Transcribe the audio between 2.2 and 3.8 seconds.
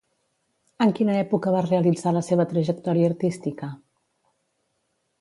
seva trajectòria artística?